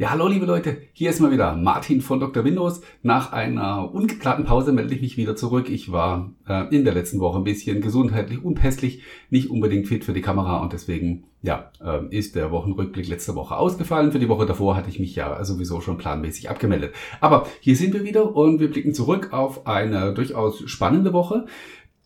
Ja, 0.00 0.10
hallo 0.10 0.28
liebe 0.28 0.46
Leute, 0.46 0.76
hier 0.92 1.10
ist 1.10 1.18
mal 1.18 1.32
wieder 1.32 1.56
Martin 1.56 2.00
von 2.00 2.20
Dr. 2.20 2.44
Windows. 2.44 2.82
Nach 3.02 3.32
einer 3.32 3.92
ungeplanten 3.92 4.44
Pause 4.44 4.70
melde 4.70 4.94
ich 4.94 5.00
mich 5.00 5.16
wieder 5.16 5.34
zurück. 5.34 5.68
Ich 5.68 5.90
war 5.90 6.30
äh, 6.46 6.72
in 6.72 6.84
der 6.84 6.94
letzten 6.94 7.18
Woche 7.18 7.36
ein 7.36 7.42
bisschen 7.42 7.80
gesundheitlich 7.80 8.44
unpässlich, 8.44 9.02
nicht 9.28 9.50
unbedingt 9.50 9.88
fit 9.88 10.04
für 10.04 10.12
die 10.12 10.20
Kamera 10.20 10.58
und 10.58 10.72
deswegen 10.72 11.24
ja, 11.42 11.72
äh, 11.84 12.16
ist 12.16 12.36
der 12.36 12.52
Wochenrückblick 12.52 13.08
letzte 13.08 13.34
Woche 13.34 13.56
ausgefallen. 13.56 14.12
Für 14.12 14.20
die 14.20 14.28
Woche 14.28 14.46
davor 14.46 14.76
hatte 14.76 14.88
ich 14.88 15.00
mich 15.00 15.16
ja 15.16 15.44
sowieso 15.44 15.80
schon 15.80 15.98
planmäßig 15.98 16.48
abgemeldet. 16.48 16.94
Aber 17.20 17.48
hier 17.58 17.74
sind 17.74 17.92
wir 17.92 18.04
wieder 18.04 18.36
und 18.36 18.60
wir 18.60 18.70
blicken 18.70 18.94
zurück 18.94 19.32
auf 19.32 19.66
eine 19.66 20.14
durchaus 20.14 20.62
spannende 20.70 21.12
Woche 21.12 21.46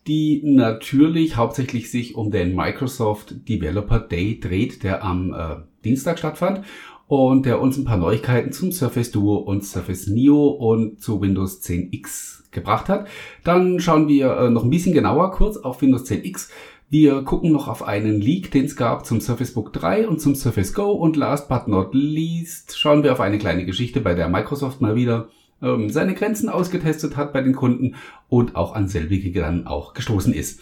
die 0.05 0.41
natürlich 0.43 1.37
hauptsächlich 1.37 1.89
sich 1.89 2.15
um 2.15 2.29
den 2.29 2.55
Microsoft 2.55 3.47
Developer 3.47 3.99
Day 3.99 4.37
dreht, 4.37 4.83
der 4.83 5.01
am 5.01 5.33
äh, 5.33 5.55
Dienstag 5.85 6.19
stattfand 6.19 6.65
und 7.07 7.45
der 7.45 7.61
uns 7.61 7.77
ein 7.77 7.85
paar 7.85 7.97
Neuigkeiten 7.97 8.51
zum 8.51 8.71
Surface 8.71 9.11
Duo 9.11 9.35
und 9.35 9.63
Surface 9.63 10.07
Neo 10.07 10.47
und 10.47 11.01
zu 11.01 11.21
Windows 11.21 11.61
10X 11.61 12.51
gebracht 12.51 12.89
hat. 12.89 13.07
Dann 13.43 13.79
schauen 13.79 14.07
wir 14.07 14.37
äh, 14.37 14.49
noch 14.49 14.63
ein 14.63 14.69
bisschen 14.69 14.93
genauer 14.93 15.31
kurz 15.31 15.57
auf 15.57 15.81
Windows 15.81 16.05
10X. 16.05 16.49
Wir 16.89 17.23
gucken 17.23 17.51
noch 17.51 17.67
auf 17.67 17.81
einen 17.83 18.21
Leak, 18.21 18.51
den 18.51 18.65
es 18.65 18.75
gab 18.75 19.05
zum 19.05 19.19
Surface 19.19 19.53
Book 19.53 19.73
3 19.73 20.07
und 20.07 20.21
zum 20.21 20.35
Surface 20.35 20.73
Go. 20.73 20.91
Und 20.91 21.15
last 21.15 21.49
but 21.49 21.67
not 21.67 21.89
least 21.93 22.77
schauen 22.77 23.03
wir 23.03 23.11
auf 23.11 23.19
eine 23.19 23.39
kleine 23.39 23.65
Geschichte, 23.65 23.99
bei 23.99 24.13
der 24.13 24.29
Microsoft 24.29 24.79
mal 24.79 24.95
wieder 24.95 25.29
ähm, 25.63 25.89
seine 25.89 26.13
Grenzen 26.13 26.49
ausgetestet 26.49 27.17
hat 27.17 27.33
bei 27.33 27.41
den 27.41 27.55
Kunden 27.55 27.95
und 28.29 28.55
auch 28.55 28.75
an 28.75 28.87
selbige 28.87 29.31
dann 29.31 29.65
auch 29.65 29.93
gestoßen 29.93 30.33
ist. 30.33 30.61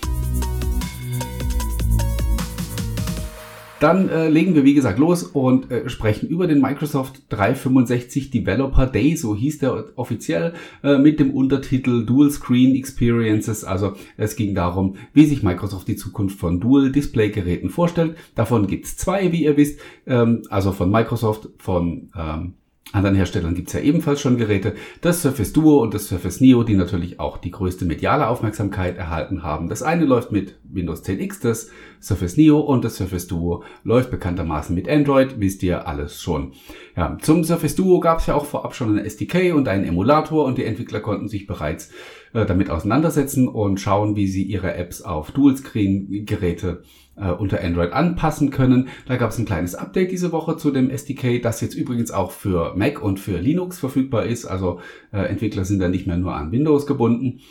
Dann 3.82 4.10
äh, 4.10 4.30
legen 4.30 4.54
wir, 4.54 4.64
wie 4.64 4.76
gesagt, 4.76 5.00
los 5.00 5.24
und 5.24 5.72
äh, 5.72 5.90
sprechen 5.90 6.30
über 6.30 6.46
den 6.46 6.62
Microsoft 6.62 7.24
365 7.30 8.30
Developer 8.30 8.86
Day, 8.86 9.16
so 9.16 9.36
hieß 9.36 9.58
der 9.58 9.86
offiziell, 9.96 10.54
äh, 10.84 11.00
mit 11.00 11.20
dem 11.20 11.32
Untertitel 11.32 12.06
Dual 12.06 12.30
Screen 12.30 12.76
Experiences. 12.76 13.64
Also 13.64 13.94
es 14.18 14.36
ging 14.36 14.54
darum, 14.54 14.98
wie 15.14 15.26
sich 15.26 15.42
Microsoft 15.42 15.88
die 15.88 15.96
Zukunft 15.96 16.38
von 16.38 16.60
Dual 16.60 16.92
Display 16.92 17.32
Geräten 17.32 17.72
vorstellt. 17.72 18.16
Davon 18.36 18.68
gibt's 18.68 18.98
zwei, 18.98 19.32
wie 19.32 19.46
ihr 19.46 19.58
wisst, 19.58 19.80
ähm, 20.06 20.44
also 20.52 20.74
von 20.74 20.92
Microsoft, 20.92 21.50
von 21.58 22.12
ähm, 22.16 22.54
anderen 22.92 23.16
Herstellern 23.16 23.56
gibt's 23.56 23.74
ja 23.74 23.80
ebenfalls 23.80 24.22
schon 24.22 24.38
Geräte. 24.38 24.76
Das 25.02 25.22
Surface 25.22 25.54
Duo 25.54 25.82
und 25.82 25.94
das 25.94 26.08
Surface 26.08 26.42
Neo, 26.42 26.64
die 26.64 26.76
natürlich 26.76 27.20
auch 27.20 27.38
die 27.38 27.52
größte 27.52 27.86
mediale 27.86 28.28
Aufmerksamkeit 28.28 28.98
erhalten 28.98 29.44
haben. 29.44 29.70
Das 29.70 29.82
eine 29.82 30.06
läuft 30.06 30.32
mit 30.32 30.56
Windows 30.74 31.04
10X, 31.04 31.42
das 31.42 31.70
Surface 32.02 32.38
Neo 32.38 32.60
und 32.60 32.84
das 32.84 32.96
Surface 32.96 33.28
Duo 33.28 33.64
läuft 33.84 34.12
bekanntermaßen 34.12 34.74
mit 34.76 34.90
Android, 34.90 35.40
wisst 35.40 35.64
ihr 35.64 35.88
alles 35.88 36.22
schon. 36.22 36.54
Ja, 36.96 37.18
zum 37.22 37.44
Surface 37.44 37.76
Duo 37.76 38.00
gab's 38.00 38.28
ja 38.28 38.36
auch 38.36 38.46
vorab 38.46 38.76
schon 38.76 38.90
einen 38.90 39.06
SDK 39.06 39.54
und 39.54 39.68
einen 39.68 39.86
Emulator 39.86 40.46
und 40.46 40.58
die 40.58 40.66
Entwickler 40.66 41.00
konnten 41.00 41.28
sich 41.28 41.48
bereits 41.48 41.92
äh, 42.34 42.46
damit 42.46 42.70
auseinandersetzen 42.70 43.48
und 43.48 43.80
schauen, 43.80 44.16
wie 44.16 44.28
sie 44.28 44.44
ihre 44.44 44.74
Apps 44.76 45.02
auf 45.02 45.32
Dual-Screen-Geräte 45.32 46.84
äh, 47.16 47.32
unter 47.32 47.62
Android 47.62 47.94
anpassen 47.94 48.52
können. 48.52 48.90
Da 49.06 49.18
gab 49.18 49.32
es 49.32 49.38
ein 49.38 49.46
kleines 49.46 49.76
Update 49.76 50.12
diese 50.12 50.32
Woche 50.32 50.58
zu 50.58 50.72
dem 50.72 50.90
SDK, 50.90 51.42
das 51.42 51.62
jetzt 51.62 51.76
übrigens 51.76 52.12
auch 52.12 52.32
für 52.32 52.74
Mac 52.76 53.02
und 53.02 53.20
für 53.20 53.38
Linux 53.38 53.80
verfügbar 53.80 54.26
ist. 54.26 54.46
Also 54.46 54.80
äh, 55.12 55.20
Entwickler 55.20 55.66
sind 55.66 55.80
da 55.80 55.90
nicht 55.90 56.08
mehr 56.08 56.18
nur 56.18 56.34
an 56.34 56.52
Windows 56.52 56.88
gebunden. 56.88 57.42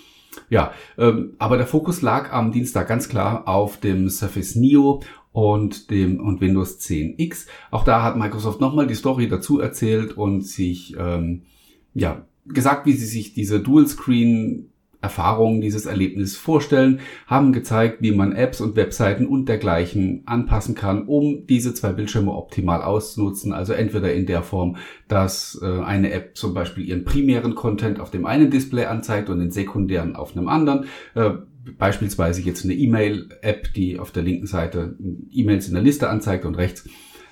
Ja, 0.48 0.72
ähm, 0.96 1.34
aber 1.38 1.56
der 1.56 1.66
Fokus 1.66 2.02
lag 2.02 2.32
am 2.32 2.52
Dienstag 2.52 2.88
ganz 2.88 3.08
klar 3.08 3.48
auf 3.48 3.78
dem 3.78 4.08
Surface 4.08 4.54
Neo 4.54 5.02
und 5.32 5.90
dem 5.90 6.20
und 6.20 6.40
Windows 6.40 6.78
10 6.78 7.14
X. 7.18 7.46
Auch 7.70 7.84
da 7.84 8.02
hat 8.02 8.16
Microsoft 8.16 8.60
nochmal 8.60 8.86
die 8.86 8.94
Story 8.94 9.28
dazu 9.28 9.60
erzählt 9.60 10.16
und 10.16 10.42
sich 10.42 10.96
ähm, 10.98 11.42
ja 11.94 12.26
gesagt, 12.46 12.86
wie 12.86 12.92
sie 12.92 13.06
sich 13.06 13.32
diese 13.32 13.60
Dual 13.60 13.86
Screen 13.86 14.69
Erfahrungen, 15.02 15.60
dieses 15.60 15.86
Erlebnis 15.86 16.36
vorstellen, 16.36 17.00
haben 17.26 17.52
gezeigt, 17.52 17.98
wie 18.00 18.12
man 18.12 18.32
Apps 18.32 18.60
und 18.60 18.76
Webseiten 18.76 19.26
und 19.26 19.48
dergleichen 19.48 20.22
anpassen 20.26 20.74
kann, 20.74 21.06
um 21.06 21.46
diese 21.46 21.72
zwei 21.74 21.92
Bildschirme 21.92 22.32
optimal 22.32 22.82
auszunutzen. 22.82 23.52
Also 23.52 23.72
entweder 23.72 24.12
in 24.12 24.26
der 24.26 24.42
Form, 24.42 24.76
dass 25.08 25.58
äh, 25.62 25.80
eine 25.80 26.12
App 26.12 26.36
zum 26.36 26.52
Beispiel 26.52 26.84
ihren 26.84 27.04
primären 27.04 27.54
Content 27.54 27.98
auf 27.98 28.10
dem 28.10 28.26
einen 28.26 28.50
Display 28.50 28.84
anzeigt 28.84 29.30
und 29.30 29.40
den 29.40 29.50
sekundären 29.50 30.16
auf 30.16 30.36
einem 30.36 30.48
anderen. 30.48 30.84
Äh, 31.14 31.30
beispielsweise 31.78 32.42
jetzt 32.42 32.64
eine 32.64 32.74
E-Mail-App, 32.74 33.72
die 33.74 33.98
auf 33.98 34.10
der 34.10 34.22
linken 34.22 34.46
Seite 34.46 34.96
E-Mails 35.30 35.68
in 35.68 35.74
der 35.74 35.82
Liste 35.82 36.08
anzeigt 36.08 36.44
und 36.44 36.56
rechts 36.56 36.88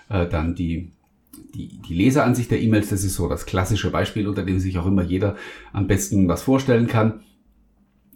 äh, 0.09 0.27
dann 0.27 0.55
die 0.55 0.93
die, 1.55 1.81
die 1.81 1.95
Leseransicht 1.95 2.51
der 2.51 2.61
E-Mails, 2.61 2.91
das 2.91 3.05
ist 3.05 3.15
so 3.15 3.29
das 3.29 3.47
klassische 3.47 3.91
Beispiel, 3.91 4.29
unter 4.29 4.45
dem 4.45 4.59
sich 4.59 4.79
auch 4.79 4.87
immer 4.87 5.03
jeder 5.03 5.37
am 5.73 5.87
besten 5.87 6.29
was 6.29 6.43
vorstellen 6.43 6.87
kann. 6.87 7.21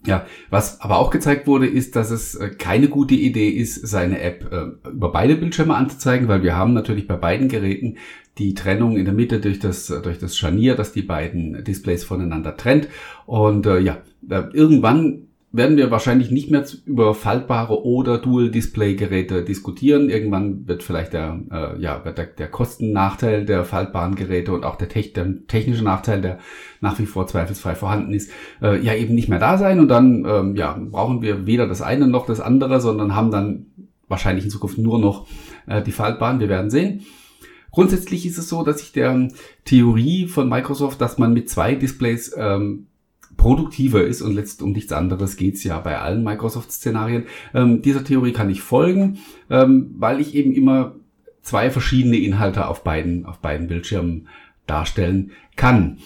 Ja, 0.05 0.25
was 0.49 0.81
aber 0.81 0.97
auch 0.97 1.11
gezeigt 1.11 1.47
wurde, 1.47 1.65
ist, 1.65 1.95
dass 1.95 2.11
es 2.11 2.35
äh, 2.35 2.49
keine 2.49 2.89
gute 2.89 3.15
Idee 3.15 3.49
ist, 3.49 3.87
seine 3.87 4.19
App 4.21 4.51
äh, 4.51 4.89
über 4.89 5.11
beide 5.11 5.35
Bildschirme 5.35 5.75
anzuzeigen, 5.75 6.27
weil 6.27 6.43
wir 6.43 6.57
haben 6.57 6.73
natürlich 6.73 7.07
bei 7.07 7.15
beiden 7.15 7.47
Geräten 7.47 7.97
die 8.37 8.53
Trennung 8.53 8.97
in 8.97 9.05
der 9.05 9.13
Mitte 9.13 9.39
durch 9.39 9.59
das, 9.59 9.87
durch 9.87 10.19
das 10.19 10.35
Scharnier, 10.35 10.75
das 10.75 10.91
die 10.91 11.03
beiden 11.03 11.63
Displays 11.63 12.03
voneinander 12.03 12.57
trennt. 12.57 12.89
Und 13.25 13.65
äh, 13.65 13.79
ja, 13.79 14.01
irgendwann 14.53 15.27
werden 15.55 15.77
wir 15.77 15.91
wahrscheinlich 15.91 16.31
nicht 16.31 16.49
mehr 16.49 16.65
über 16.85 17.13
faltbare 17.13 17.85
oder 17.85 18.17
Dual-Display-Geräte 18.17 19.43
diskutieren. 19.43 20.09
Irgendwann 20.09 20.67
wird 20.67 20.81
vielleicht 20.81 21.13
der, 21.13 21.39
äh, 21.51 21.79
ja, 21.79 22.03
wird 22.03 22.17
der, 22.17 22.25
der 22.25 22.47
Kostennachteil 22.47 23.45
der 23.45 23.63
faltbaren 23.63 24.15
Geräte 24.15 24.51
und 24.51 24.65
auch 24.65 24.77
der, 24.77 24.89
Tech, 24.89 25.13
der 25.13 25.45
technische 25.45 25.83
Nachteil, 25.83 26.21
der 26.21 26.39
nach 26.81 26.97
wie 26.97 27.05
vor 27.05 27.27
zweifelsfrei 27.27 27.75
vorhanden 27.75 28.13
ist, 28.13 28.31
äh, 28.63 28.83
ja 28.83 28.95
eben 28.95 29.13
nicht 29.13 29.29
mehr 29.29 29.37
da 29.37 29.59
sein. 29.59 29.79
Und 29.79 29.89
dann 29.89 30.25
ähm, 30.27 30.55
ja, 30.55 30.75
brauchen 30.89 31.21
wir 31.21 31.45
weder 31.45 31.67
das 31.67 31.83
eine 31.83 32.07
noch 32.07 32.25
das 32.25 32.39
andere, 32.39 32.81
sondern 32.81 33.15
haben 33.15 33.29
dann 33.29 33.67
wahrscheinlich 34.07 34.45
in 34.45 34.51
Zukunft 34.51 34.79
nur 34.79 34.97
noch 34.97 35.27
äh, 35.67 35.83
die 35.83 35.91
faltbaren. 35.91 36.39
Wir 36.39 36.49
werden 36.49 36.71
sehen. 36.71 37.05
Grundsätzlich 37.69 38.25
ist 38.25 38.39
es 38.39 38.49
so, 38.49 38.63
dass 38.63 38.81
ich 38.81 38.91
der 38.91 39.27
Theorie 39.65 40.25
von 40.25 40.49
Microsoft, 40.49 40.99
dass 40.99 41.19
man 41.19 41.31
mit 41.31 41.47
zwei 41.47 41.75
Displays 41.75 42.33
ähm, 42.35 42.87
produktiver 43.37 44.03
ist 44.03 44.21
und 44.21 44.33
letzt 44.35 44.61
um 44.61 44.71
nichts 44.71 44.91
anderes 44.91 45.37
geht's 45.37 45.63
ja 45.63 45.79
bei 45.79 45.99
allen 45.99 46.23
Microsoft-Szenarien. 46.23 47.25
Ähm, 47.53 47.81
dieser 47.81 48.03
Theorie 48.03 48.33
kann 48.33 48.49
ich 48.49 48.61
folgen, 48.61 49.19
ähm, 49.49 49.95
weil 49.97 50.19
ich 50.19 50.35
eben 50.35 50.53
immer 50.53 50.95
zwei 51.41 51.69
verschiedene 51.69 52.17
Inhalte 52.17 52.67
auf 52.67 52.83
beiden, 52.83 53.25
auf 53.25 53.39
beiden 53.39 53.67
Bildschirmen 53.67 54.27
darstellen 54.65 55.31
kann. 55.55 55.97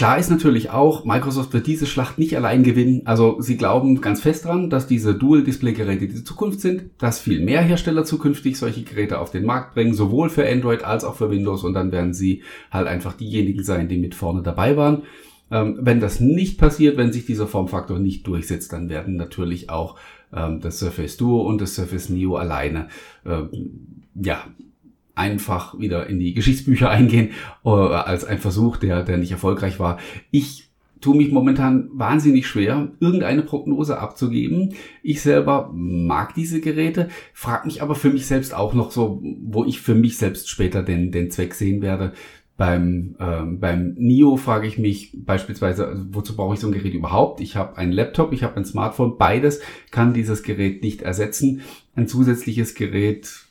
Klar 0.00 0.18
ist 0.18 0.30
natürlich 0.30 0.70
auch, 0.70 1.04
Microsoft 1.04 1.52
wird 1.52 1.66
diese 1.66 1.84
Schlacht 1.84 2.18
nicht 2.18 2.34
allein 2.34 2.62
gewinnen. 2.62 3.02
Also 3.04 3.38
sie 3.40 3.58
glauben 3.58 4.00
ganz 4.00 4.22
fest 4.22 4.46
dran, 4.46 4.70
dass 4.70 4.86
diese 4.86 5.14
Dual-Display-Geräte 5.14 6.08
die 6.08 6.24
Zukunft 6.24 6.60
sind, 6.60 6.84
dass 6.96 7.20
viel 7.20 7.44
mehr 7.44 7.60
Hersteller 7.60 8.04
zukünftig 8.04 8.56
solche 8.56 8.82
Geräte 8.82 9.18
auf 9.18 9.30
den 9.30 9.44
Markt 9.44 9.74
bringen, 9.74 9.92
sowohl 9.92 10.30
für 10.30 10.48
Android 10.48 10.84
als 10.84 11.04
auch 11.04 11.16
für 11.16 11.30
Windows. 11.30 11.64
Und 11.64 11.74
dann 11.74 11.92
werden 11.92 12.14
sie 12.14 12.42
halt 12.70 12.86
einfach 12.86 13.12
diejenigen 13.12 13.62
sein, 13.62 13.88
die 13.88 13.98
mit 13.98 14.14
vorne 14.14 14.40
dabei 14.42 14.74
waren. 14.78 15.02
Ähm, 15.50 15.78
wenn 15.80 16.00
das 16.00 16.20
nicht 16.20 16.58
passiert, 16.58 16.96
wenn 16.96 17.12
sich 17.12 17.26
dieser 17.26 17.46
Formfaktor 17.46 17.98
nicht 17.98 18.26
durchsetzt, 18.26 18.72
dann 18.72 18.88
werden 18.88 19.16
natürlich 19.16 19.70
auch 19.70 19.96
ähm, 20.32 20.60
das 20.60 20.78
Surface 20.78 21.16
Duo 21.16 21.42
und 21.42 21.60
das 21.60 21.74
Surface 21.74 22.08
Neo 22.08 22.36
alleine 22.36 22.88
ähm, 23.26 23.48
ja 24.14 24.44
einfach 25.14 25.78
wieder 25.78 26.06
in 26.06 26.18
die 26.18 26.34
Geschichtsbücher 26.34 26.88
eingehen 26.90 27.30
äh, 27.64 27.68
als 27.68 28.24
ein 28.24 28.38
Versuch, 28.38 28.76
der 28.76 29.02
der 29.02 29.18
nicht 29.18 29.32
erfolgreich 29.32 29.78
war. 29.78 29.98
Ich 30.30 30.70
tue 31.00 31.16
mich 31.16 31.32
momentan 31.32 31.88
wahnsinnig 31.92 32.46
schwer, 32.46 32.92
irgendeine 33.00 33.42
Prognose 33.42 33.98
abzugeben. 33.98 34.74
Ich 35.02 35.22
selber 35.22 35.70
mag 35.72 36.34
diese 36.34 36.60
Geräte, 36.60 37.08
frage 37.32 37.66
mich 37.66 37.82
aber 37.82 37.94
für 37.94 38.10
mich 38.10 38.26
selbst 38.26 38.54
auch 38.54 38.74
noch 38.74 38.90
so, 38.90 39.22
wo 39.42 39.64
ich 39.64 39.80
für 39.80 39.94
mich 39.94 40.18
selbst 40.18 40.48
später 40.48 40.82
den, 40.82 41.10
den 41.10 41.30
Zweck 41.30 41.54
sehen 41.54 41.80
werde. 41.80 42.12
Beim, 42.60 43.16
ähm, 43.18 43.58
beim 43.58 43.94
NIO 43.96 44.36
frage 44.36 44.66
ich 44.66 44.76
mich 44.76 45.12
beispielsweise, 45.14 45.86
also 45.88 46.04
wozu 46.10 46.36
brauche 46.36 46.52
ich 46.52 46.60
so 46.60 46.66
ein 46.66 46.74
Gerät 46.74 46.92
überhaupt? 46.92 47.40
Ich 47.40 47.56
habe 47.56 47.78
einen 47.78 47.90
Laptop, 47.90 48.34
ich 48.34 48.42
habe 48.42 48.58
ein 48.58 48.66
Smartphone, 48.66 49.16
beides 49.16 49.62
kann 49.90 50.12
dieses 50.12 50.42
Gerät 50.42 50.82
nicht 50.82 51.00
ersetzen. 51.00 51.62
Ein 51.96 52.06
zusätzliches 52.06 52.74
Gerät 52.74 53.46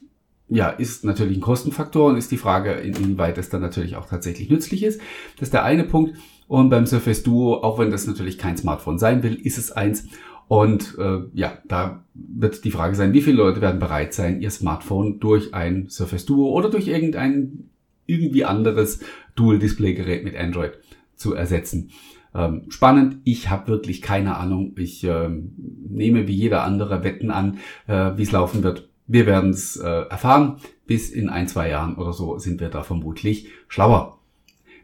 ja, 0.48 0.70
ist 0.70 1.06
natürlich 1.06 1.40
ein 1.40 1.42
Kostenfaktor 1.42 2.12
und 2.12 2.18
ist 2.18 2.30
die 2.30 2.38
Frage, 2.38 2.74
inwieweit 2.74 3.40
es 3.40 3.50
dann 3.50 3.62
natürlich 3.62 3.96
auch 3.96 4.06
tatsächlich 4.06 4.52
nützlich 4.52 4.84
ist. 4.84 5.02
Das 5.38 5.48
ist 5.48 5.54
der 5.54 5.64
eine 5.64 5.86
Punkt. 5.86 6.16
Und 6.48 6.70
beim 6.70 6.86
Surface 6.86 7.24
Duo, 7.24 7.64
auch 7.64 7.80
wenn 7.80 7.90
das 7.90 8.06
natürlich 8.06 8.38
kein 8.38 8.58
Smartphone 8.58 9.00
sein 9.00 9.24
will, 9.24 9.34
ist 9.34 9.58
es 9.58 9.72
eins. 9.72 10.06
Und 10.48 10.96
äh, 11.00 11.22
ja, 11.34 11.58
da 11.68 12.04
wird 12.14 12.64
die 12.64 12.70
Frage 12.70 12.94
sein, 12.94 13.14
wie 13.14 13.22
viele 13.22 13.38
Leute 13.38 13.60
werden 13.60 13.80
bereit 13.80 14.14
sein, 14.14 14.40
ihr 14.40 14.52
Smartphone 14.52 15.20
durch 15.20 15.56
ein 15.56 15.90
Surface 15.90 16.28
Duo 16.28 16.52
oder 16.52 16.70
durch 16.70 16.88
irgendein 16.88 17.72
irgendwie 18.10 18.46
anderes 18.46 19.00
Dual-Display-Gerät 19.36 20.24
mit 20.24 20.36
Android 20.36 20.80
zu 21.16 21.34
ersetzen. 21.34 21.92
Ähm, 22.34 22.66
spannend, 22.70 23.18
ich 23.24 23.50
habe 23.50 23.68
wirklich 23.68 24.02
keine 24.02 24.38
Ahnung. 24.38 24.76
Ich 24.78 25.04
ähm, 25.04 25.54
nehme 25.90 26.28
wie 26.28 26.36
jeder 26.36 26.64
andere 26.64 27.04
Wetten 27.04 27.32
an, 27.32 27.58
äh, 27.88 28.12
wie 28.16 28.24
es 28.24 28.32
laufen 28.32 28.64
wird. 28.64 28.90
Wir 29.08 29.26
werden 29.26 29.50
es 29.50 29.76
äh, 29.76 29.88
erfahren. 29.88 30.58
bis 30.86 31.10
in 31.10 31.30
ein, 31.30 31.48
zwei 31.48 31.70
Jahren 31.70 31.96
oder 31.96 32.14
so 32.14 32.38
sind 32.38 32.62
wir 32.62 32.70
da 32.70 32.84
vermutlich 32.84 33.50
schlauer. 33.68 34.20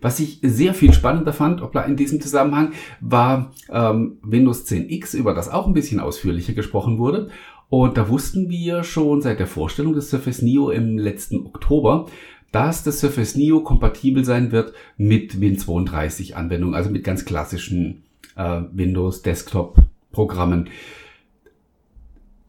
Was 0.02 0.20
ich 0.20 0.40
sehr 0.44 0.74
viel 0.74 0.94
spannender 0.94 1.34
fand, 1.34 1.62
obla 1.62 1.82
in 1.82 1.96
diesem 1.96 2.22
Zusammenhang, 2.22 2.74
war 3.02 3.52
ähm, 3.72 4.18
Windows 4.22 4.66
10X, 4.68 5.16
über 5.16 5.34
das 5.34 5.50
auch 5.50 5.66
ein 5.68 5.74
bisschen 5.74 6.00
ausführlicher 6.00 6.54
gesprochen 6.54 7.00
wurde. 7.00 7.30
Und 7.70 7.98
da 7.98 8.08
wussten 8.10 8.50
wir 8.50 8.84
schon 8.84 9.22
seit 9.22 9.40
der 9.40 9.48
Vorstellung 9.48 9.94
des 9.94 10.10
Surface 10.10 10.42
Neo 10.42 10.70
im 10.70 10.98
letzten 10.98 11.46
Oktober, 11.46 12.06
dass 12.56 12.84
das 12.84 13.02
Surface 13.02 13.36
Neo 13.36 13.60
kompatibel 13.60 14.24
sein 14.24 14.54
wird 14.54 14.72
mit 14.96 15.34
Win32 15.34 16.36
Anwendungen, 16.36 16.74
also 16.74 16.90
mit 16.90 17.04
ganz 17.04 17.26
klassischen 17.26 18.04
äh, 18.38 18.62
Windows 18.72 19.22
Desktop 19.24 19.78
Programmen. 20.14 20.70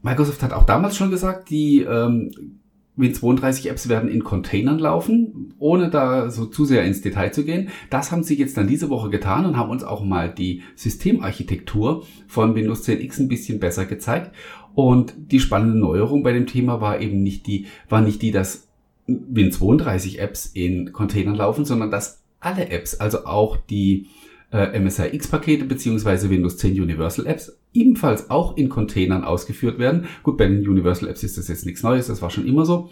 Microsoft 0.02 0.44
hat 0.44 0.52
auch 0.52 0.62
damals 0.62 0.96
schon 0.96 1.10
gesagt, 1.10 1.50
die 1.50 1.80
ähm, 1.80 2.30
Win32-Apps 2.96 3.88
werden 3.88 4.08
in 4.08 4.22
Containern 4.22 4.78
laufen, 4.78 5.54
ohne 5.58 5.90
da 5.90 6.30
so 6.30 6.46
zu 6.46 6.64
sehr 6.64 6.84
ins 6.84 7.00
Detail 7.00 7.32
zu 7.32 7.44
gehen. 7.44 7.70
Das 7.90 8.12
haben 8.12 8.22
sie 8.22 8.36
jetzt 8.36 8.56
dann 8.56 8.68
diese 8.68 8.88
Woche 8.88 9.10
getan 9.10 9.44
und 9.44 9.56
haben 9.56 9.70
uns 9.70 9.82
auch 9.82 10.04
mal 10.04 10.32
die 10.32 10.62
Systemarchitektur 10.76 12.06
von 12.28 12.54
Windows 12.54 12.84
10 12.84 13.00
X 13.00 13.18
ein 13.18 13.28
bisschen 13.28 13.58
besser 13.58 13.86
gezeigt. 13.86 14.30
Und 14.76 15.14
die 15.32 15.40
spannende 15.40 15.76
Neuerung 15.76 16.22
bei 16.22 16.32
dem 16.32 16.46
Thema 16.46 16.80
war 16.80 17.00
eben 17.00 17.24
nicht 17.24 17.48
die, 17.48 17.66
war 17.88 18.02
nicht 18.02 18.22
die, 18.22 18.30
dass 18.30 18.65
Win32 19.08 20.18
Apps 20.18 20.46
in 20.46 20.92
Containern 20.92 21.34
laufen, 21.34 21.64
sondern 21.64 21.90
dass 21.90 22.22
alle 22.40 22.68
Apps, 22.70 22.94
also 22.94 23.24
auch 23.24 23.56
die 23.56 24.08
äh, 24.52 24.78
MSI 24.78 25.08
X-Pakete 25.12 25.64
beziehungsweise 25.64 26.30
Windows 26.30 26.56
10 26.58 26.80
Universal 26.80 27.26
Apps 27.26 27.58
ebenfalls 27.72 28.30
auch 28.30 28.56
in 28.56 28.68
Containern 28.68 29.24
ausgeführt 29.24 29.78
werden. 29.78 30.06
Gut, 30.22 30.36
bei 30.36 30.46
den 30.46 30.66
Universal 30.66 31.08
Apps 31.08 31.22
ist 31.22 31.38
das 31.38 31.48
jetzt 31.48 31.66
nichts 31.66 31.82
Neues, 31.82 32.06
das 32.06 32.22
war 32.22 32.30
schon 32.30 32.46
immer 32.46 32.64
so. 32.64 32.90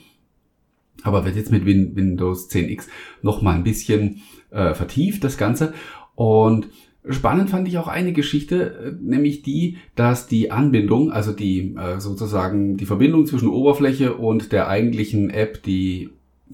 Aber 1.03 1.25
wird 1.25 1.37
jetzt 1.37 1.51
mit 1.51 1.67
Win 1.67 1.97
Windows 1.97 2.49
10X 2.51 2.87
nochmal 3.23 3.57
ein 3.57 3.65
bisschen 3.65 4.23
äh, 4.51 4.75
vertieft, 4.75 5.25
das 5.25 5.37
Ganze. 5.37 5.75
Und 6.15 6.69
spannend 7.09 7.51
fand 7.51 7.69
ich 7.69 7.79
auch 7.79 7.89
eine 7.89 8.13
Geschichte, 8.13 8.75
äh, 8.75 8.93
nämlich 9.01 9.43
die, 9.43 9.79
dass 9.95 10.27
die 10.27 10.51
Anbindung, 10.51 11.11
also 11.11 11.33
die 11.33 11.75
äh, 11.77 12.01
sozusagen 12.01 12.77
die 12.77 12.87
Verbindung 12.87 13.27
zwischen 13.27 13.49
Oberfläche 13.49 14.15
und 14.15 14.53
der 14.53 14.69
eigentlichen 14.69 15.31
App, 15.31 15.63
die 15.63 16.11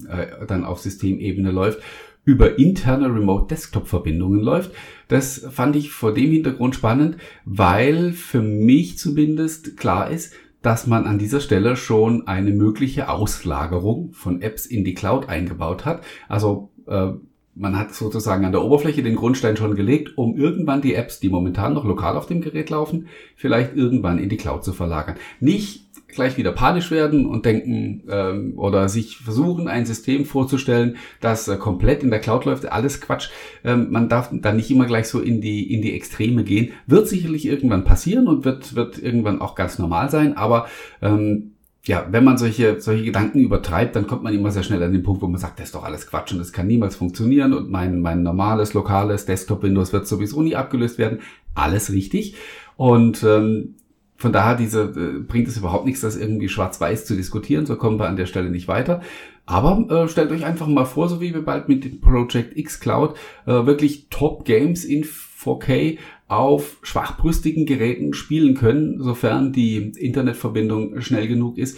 äh, 0.07 0.45
dann 0.47 0.63
auf 0.65 0.79
Systemebene 0.79 1.51
läuft, 1.51 1.81
über 2.23 2.59
interne 2.59 3.07
Remote 3.07 3.47
Desktop 3.47 3.87
Verbindungen 3.87 4.41
läuft. 4.41 4.71
Das 5.07 5.47
fand 5.49 5.75
ich 5.75 5.91
vor 5.91 6.13
dem 6.13 6.31
Hintergrund 6.31 6.75
spannend, 6.75 7.17
weil 7.45 8.11
für 8.11 8.41
mich 8.41 8.97
zumindest 8.97 9.77
klar 9.77 10.09
ist, 10.11 10.33
dass 10.61 10.85
man 10.85 11.05
an 11.05 11.17
dieser 11.17 11.39
Stelle 11.39 11.75
schon 11.75 12.27
eine 12.27 12.51
mögliche 12.51 13.09
Auslagerung 13.09 14.11
von 14.13 14.41
Apps 14.41 14.67
in 14.67 14.83
die 14.83 14.93
Cloud 14.93 15.27
eingebaut 15.27 15.85
hat. 15.85 16.03
Also 16.29 16.69
äh, 16.85 17.13
man 17.55 17.77
hat 17.77 17.93
sozusagen 17.93 18.45
an 18.45 18.51
der 18.51 18.63
Oberfläche 18.63 19.03
den 19.03 19.15
Grundstein 19.15 19.57
schon 19.57 19.75
gelegt, 19.75 20.17
um 20.17 20.37
irgendwann 20.37 20.81
die 20.81 20.95
Apps, 20.95 21.19
die 21.19 21.29
momentan 21.29 21.73
noch 21.73 21.85
lokal 21.85 22.15
auf 22.15 22.25
dem 22.25 22.41
Gerät 22.41 22.69
laufen, 22.69 23.07
vielleicht 23.35 23.75
irgendwann 23.75 24.19
in 24.19 24.29
die 24.29 24.37
Cloud 24.37 24.63
zu 24.63 24.73
verlagern. 24.73 25.15
Nicht 25.39 25.85
gleich 26.07 26.37
wieder 26.37 26.51
panisch 26.51 26.91
werden 26.91 27.25
und 27.25 27.45
denken 27.45 28.03
ähm, 28.09 28.53
oder 28.57 28.89
sich 28.89 29.17
versuchen, 29.17 29.67
ein 29.67 29.85
System 29.85 30.25
vorzustellen, 30.25 30.97
das 31.19 31.47
äh, 31.47 31.57
komplett 31.57 32.03
in 32.03 32.09
der 32.09 32.19
Cloud 32.19 32.45
läuft, 32.45 32.65
alles 32.71 33.01
Quatsch. 33.01 33.29
Ähm, 33.63 33.87
man 33.91 34.09
darf 34.09 34.29
da 34.31 34.51
nicht 34.51 34.71
immer 34.71 34.85
gleich 34.85 35.07
so 35.07 35.19
in 35.19 35.41
die 35.41 35.73
in 35.73 35.81
die 35.81 35.93
Extreme 35.93 36.43
gehen. 36.43 36.73
Wird 36.87 37.07
sicherlich 37.07 37.45
irgendwann 37.45 37.83
passieren 37.83 38.27
und 38.27 38.45
wird 38.45 38.75
wird 38.75 39.01
irgendwann 39.01 39.41
auch 39.41 39.55
ganz 39.55 39.79
normal 39.79 40.09
sein, 40.09 40.35
aber 40.35 40.67
ähm, 41.01 41.53
ja, 41.83 42.07
wenn 42.11 42.23
man 42.23 42.37
solche, 42.37 42.79
solche 42.79 43.03
Gedanken 43.03 43.39
übertreibt, 43.39 43.95
dann 43.95 44.05
kommt 44.05 44.21
man 44.23 44.33
immer 44.33 44.51
sehr 44.51 44.63
schnell 44.63 44.83
an 44.83 44.91
den 44.93 45.01
Punkt, 45.01 45.21
wo 45.21 45.27
man 45.27 45.39
sagt, 45.39 45.59
das 45.59 45.67
ist 45.67 45.75
doch 45.75 45.83
alles 45.83 46.05
Quatsch 46.05 46.31
und 46.31 46.37
das 46.37 46.53
kann 46.53 46.67
niemals 46.67 46.95
funktionieren 46.95 47.53
und 47.53 47.71
mein, 47.71 48.01
mein 48.01 48.21
normales, 48.21 48.73
lokales 48.73 49.25
Desktop-Windows 49.25 49.91
wird 49.91 50.07
sowieso 50.07 50.43
nie 50.43 50.55
abgelöst 50.55 50.99
werden. 50.99 51.19
Alles 51.55 51.91
richtig. 51.91 52.35
Und 52.77 53.23
ähm, 53.23 53.75
von 54.15 54.31
daher 54.31 54.55
diese, 54.55 54.83
äh, 54.83 55.19
bringt 55.21 55.47
es 55.47 55.57
überhaupt 55.57 55.85
nichts, 55.85 56.01
das 56.01 56.15
irgendwie 56.15 56.49
schwarz-weiß 56.49 57.05
zu 57.05 57.15
diskutieren. 57.15 57.65
So 57.65 57.75
kommen 57.75 57.99
wir 57.99 58.07
an 58.07 58.15
der 58.15 58.27
Stelle 58.27 58.51
nicht 58.51 58.67
weiter. 58.67 59.01
Aber 59.47 59.85
äh, 59.89 60.07
stellt 60.07 60.31
euch 60.31 60.45
einfach 60.45 60.67
mal 60.67 60.85
vor, 60.85 61.09
so 61.09 61.19
wie 61.19 61.33
wir 61.33 61.43
bald 61.43 61.67
mit 61.67 61.83
dem 61.83 61.99
Project 61.99 62.55
X 62.55 62.79
Cloud 62.79 63.15
äh, 63.47 63.65
wirklich 63.65 64.07
Top 64.11 64.45
Games 64.45 64.85
in 64.85 65.03
4K 65.43 65.97
auf 66.27 66.77
schwachbrüstigen 66.83 67.65
Geräten 67.65 68.13
spielen 68.13 68.55
können, 68.55 69.01
sofern 69.01 69.51
die 69.51 69.91
Internetverbindung 69.97 71.01
schnell 71.01 71.27
genug 71.27 71.57
ist. 71.57 71.77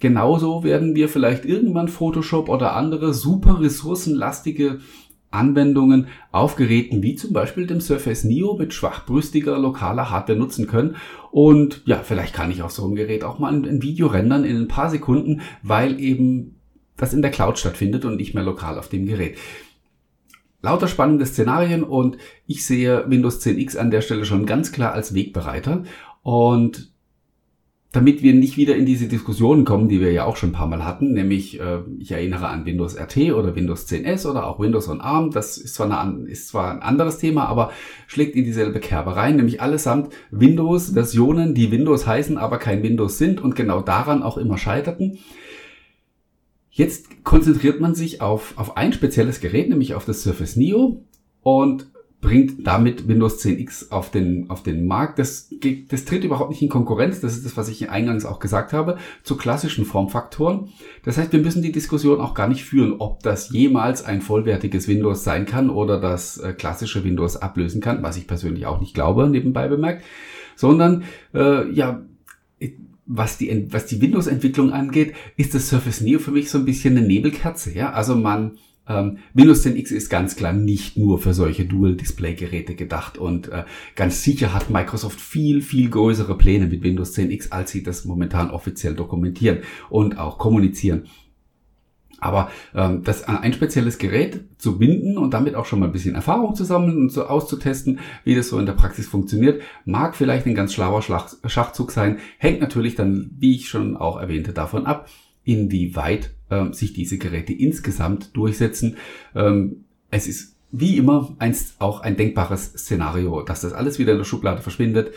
Genauso 0.00 0.62
werden 0.62 0.94
wir 0.94 1.08
vielleicht 1.08 1.44
irgendwann 1.44 1.88
Photoshop 1.88 2.48
oder 2.48 2.76
andere 2.76 3.12
super 3.12 3.60
ressourcenlastige 3.60 4.78
Anwendungen 5.30 6.06
auf 6.32 6.56
Geräten 6.56 7.02
wie 7.02 7.14
zum 7.14 7.32
Beispiel 7.32 7.66
dem 7.66 7.80
Surface 7.80 8.24
Neo 8.24 8.56
mit 8.56 8.72
schwachbrüstiger 8.72 9.58
lokaler 9.58 10.10
Hardware 10.10 10.38
nutzen 10.38 10.66
können. 10.66 10.96
Und 11.30 11.82
ja, 11.84 12.00
vielleicht 12.02 12.34
kann 12.34 12.50
ich 12.50 12.62
auf 12.62 12.70
so 12.70 12.84
einem 12.84 12.94
Gerät 12.94 13.24
auch 13.24 13.38
mal 13.38 13.52
ein, 13.52 13.82
Video 13.82 14.06
rendern 14.06 14.44
in 14.44 14.56
ein 14.56 14.68
paar 14.68 14.90
Sekunden, 14.90 15.42
weil 15.62 16.00
eben 16.00 16.54
das 16.96 17.12
in 17.12 17.22
der 17.22 17.30
Cloud 17.30 17.58
stattfindet 17.58 18.04
und 18.04 18.16
nicht 18.16 18.34
mehr 18.34 18.42
lokal 18.44 18.78
auf 18.78 18.88
dem 18.88 19.06
Gerät. 19.06 19.36
Lauter 20.60 20.88
spannende 20.88 21.24
Szenarien 21.24 21.84
und 21.84 22.18
ich 22.46 22.66
sehe 22.66 23.04
Windows 23.08 23.40
10X 23.40 23.76
an 23.76 23.90
der 23.90 24.00
Stelle 24.00 24.24
schon 24.24 24.44
ganz 24.44 24.72
klar 24.72 24.92
als 24.92 25.14
Wegbereiter. 25.14 25.84
Und 26.22 26.92
damit 27.92 28.22
wir 28.22 28.34
nicht 28.34 28.58
wieder 28.58 28.76
in 28.76 28.84
diese 28.84 29.08
Diskussionen 29.08 29.64
kommen, 29.64 29.88
die 29.88 30.00
wir 30.00 30.12
ja 30.12 30.24
auch 30.24 30.36
schon 30.36 30.50
ein 30.50 30.54
paar 30.54 30.66
Mal 30.66 30.84
hatten, 30.84 31.12
nämlich 31.14 31.58
äh, 31.58 31.78
ich 31.98 32.10
erinnere 32.10 32.48
an 32.48 32.66
Windows 32.66 32.98
RT 32.98 33.32
oder 33.32 33.56
Windows 33.56 33.88
10S 33.88 34.28
oder 34.28 34.46
auch 34.46 34.60
Windows 34.60 34.88
on 34.88 35.00
ARM, 35.00 35.30
das 35.30 35.56
ist 35.56 35.74
zwar, 35.74 35.98
eine, 35.98 36.28
ist 36.28 36.48
zwar 36.48 36.70
ein 36.70 36.82
anderes 36.82 37.16
Thema, 37.18 37.46
aber 37.46 37.70
schlägt 38.06 38.36
in 38.36 38.44
dieselbe 38.44 38.80
Kerbe 38.80 39.16
rein, 39.16 39.36
nämlich 39.36 39.62
allesamt 39.62 40.12
Windows-Versionen, 40.30 41.54
die 41.54 41.70
Windows 41.70 42.06
heißen, 42.06 42.36
aber 42.36 42.58
kein 42.58 42.82
Windows 42.82 43.16
sind 43.16 43.40
und 43.40 43.56
genau 43.56 43.80
daran 43.80 44.22
auch 44.22 44.36
immer 44.36 44.58
scheiterten. 44.58 45.18
Jetzt 46.78 47.24
konzentriert 47.24 47.80
man 47.80 47.96
sich 47.96 48.20
auf, 48.20 48.56
auf 48.56 48.76
ein 48.76 48.92
spezielles 48.92 49.40
Gerät, 49.40 49.68
nämlich 49.68 49.96
auf 49.96 50.04
das 50.04 50.22
Surface 50.22 50.54
Neo 50.54 51.02
und 51.42 51.88
bringt 52.20 52.64
damit 52.64 53.08
Windows 53.08 53.44
10X 53.44 53.90
auf 53.90 54.12
den, 54.12 54.48
auf 54.48 54.62
den 54.62 54.86
Markt. 54.86 55.18
Das, 55.18 55.52
das 55.88 56.04
tritt 56.04 56.22
überhaupt 56.22 56.50
nicht 56.50 56.62
in 56.62 56.68
Konkurrenz, 56.68 57.20
das 57.20 57.36
ist 57.36 57.44
das, 57.44 57.56
was 57.56 57.68
ich 57.68 57.90
eingangs 57.90 58.24
auch 58.24 58.38
gesagt 58.38 58.72
habe, 58.72 58.96
zu 59.24 59.36
klassischen 59.36 59.86
Formfaktoren. 59.86 60.68
Das 61.02 61.18
heißt, 61.18 61.32
wir 61.32 61.40
müssen 61.40 61.62
die 61.62 61.72
Diskussion 61.72 62.20
auch 62.20 62.34
gar 62.34 62.46
nicht 62.46 62.62
führen, 62.62 62.94
ob 63.00 63.24
das 63.24 63.50
jemals 63.50 64.04
ein 64.04 64.20
vollwertiges 64.20 64.86
Windows 64.86 65.24
sein 65.24 65.46
kann 65.46 65.70
oder 65.70 66.00
das 66.00 66.38
äh, 66.38 66.52
klassische 66.52 67.02
Windows 67.02 67.36
ablösen 67.36 67.80
kann, 67.80 68.04
was 68.04 68.16
ich 68.16 68.28
persönlich 68.28 68.66
auch 68.66 68.80
nicht 68.80 68.94
glaube, 68.94 69.28
nebenbei 69.28 69.66
bemerkt, 69.66 70.04
sondern 70.54 71.02
äh, 71.34 71.68
ja, 71.72 72.02
was 73.08 73.38
die, 73.38 73.66
was 73.70 73.86
die 73.86 74.00
Windows-Entwicklung 74.00 74.72
angeht, 74.72 75.14
ist 75.36 75.54
das 75.54 75.68
Surface 75.68 76.02
Neo 76.02 76.18
für 76.18 76.30
mich 76.30 76.50
so 76.50 76.58
ein 76.58 76.66
bisschen 76.66 76.96
eine 76.96 77.06
Nebelkerze. 77.06 77.74
Ja? 77.74 77.92
Also 77.92 78.14
man 78.14 78.58
ähm, 78.86 79.18
Windows 79.34 79.62
10 79.62 79.76
X 79.76 79.90
ist 79.90 80.08
ganz 80.08 80.36
klar 80.36 80.52
nicht 80.52 80.96
nur 80.96 81.18
für 81.18 81.34
solche 81.34 81.64
Dual-Display-Geräte 81.64 82.74
gedacht 82.74 83.18
und 83.18 83.48
äh, 83.48 83.64
ganz 83.96 84.22
sicher 84.22 84.54
hat 84.54 84.70
Microsoft 84.70 85.20
viel, 85.20 85.62
viel 85.62 85.90
größere 85.90 86.36
Pläne 86.36 86.66
mit 86.66 86.82
Windows 86.82 87.12
10 87.14 87.30
X, 87.30 87.50
als 87.50 87.70
sie 87.70 87.82
das 87.82 88.04
momentan 88.04 88.50
offiziell 88.50 88.94
dokumentieren 88.94 89.58
und 89.90 90.18
auch 90.18 90.38
kommunizieren. 90.38 91.04
Aber 92.20 92.50
ähm, 92.74 93.04
das 93.04 93.24
an 93.24 93.38
ein 93.38 93.52
spezielles 93.52 93.98
Gerät 93.98 94.44
zu 94.58 94.78
binden 94.78 95.18
und 95.18 95.34
damit 95.34 95.54
auch 95.54 95.66
schon 95.66 95.80
mal 95.80 95.86
ein 95.86 95.92
bisschen 95.92 96.14
Erfahrung 96.14 96.54
zu 96.54 96.64
sammeln 96.64 96.96
und 96.96 97.12
so 97.12 97.24
auszutesten, 97.24 98.00
wie 98.24 98.34
das 98.34 98.48
so 98.48 98.58
in 98.58 98.66
der 98.66 98.72
Praxis 98.72 99.06
funktioniert, 99.06 99.62
mag 99.84 100.16
vielleicht 100.16 100.46
ein 100.46 100.54
ganz 100.54 100.74
schlauer 100.74 101.02
Schachzug 101.02 101.92
sein, 101.92 102.18
hängt 102.38 102.60
natürlich 102.60 102.96
dann, 102.96 103.30
wie 103.38 103.54
ich 103.54 103.68
schon 103.68 103.96
auch 103.96 104.20
erwähnte, 104.20 104.52
davon 104.52 104.86
ab, 104.86 105.08
inwieweit 105.44 106.30
ähm, 106.50 106.72
sich 106.72 106.92
diese 106.92 107.18
Geräte 107.18 107.52
insgesamt 107.52 108.36
durchsetzen. 108.36 108.96
Ähm, 109.34 109.84
es 110.10 110.26
ist 110.26 110.56
wie 110.70 110.96
immer 110.96 111.34
einst 111.38 111.80
auch 111.80 112.00
ein 112.00 112.16
denkbares 112.16 112.72
Szenario, 112.72 113.42
dass 113.42 113.62
das 113.62 113.72
alles 113.72 113.98
wieder 113.98 114.12
in 114.12 114.18
der 114.18 114.24
Schublade 114.24 114.60
verschwindet. 114.60 115.12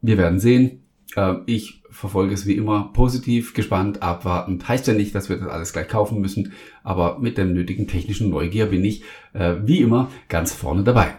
Wir 0.00 0.18
werden 0.18 0.40
sehen. 0.40 0.82
Äh, 1.16 1.36
ich 1.46 1.81
verfolge 1.92 2.34
es 2.34 2.46
wie 2.46 2.56
immer 2.56 2.90
positiv, 2.92 3.54
gespannt, 3.54 4.02
abwartend. 4.02 4.66
Heißt 4.66 4.86
ja 4.86 4.94
nicht, 4.94 5.14
dass 5.14 5.28
wir 5.28 5.36
das 5.36 5.48
alles 5.48 5.72
gleich 5.72 5.88
kaufen 5.88 6.20
müssen, 6.20 6.52
aber 6.82 7.18
mit 7.18 7.38
der 7.38 7.44
nötigen 7.44 7.86
technischen 7.86 8.30
Neugier 8.30 8.66
bin 8.66 8.84
ich 8.84 9.04
äh, 9.34 9.56
wie 9.62 9.80
immer 9.80 10.10
ganz 10.28 10.52
vorne 10.52 10.82
dabei. 10.82 11.18